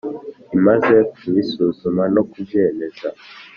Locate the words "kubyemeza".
2.29-3.07